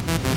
Bye. 0.00 0.31